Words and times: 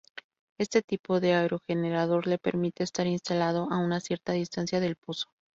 Este 0.59 0.81
tipo 0.81 1.19
de 1.19 1.35
aerogenerador 1.35 2.25
le 2.25 2.39
permite 2.39 2.83
estar 2.83 3.05
instalado 3.05 3.67
a 3.69 3.77
una 3.77 3.99
cierta 3.99 4.31
distancia 4.33 4.79
del 4.79 4.95
pozo. 4.95 5.27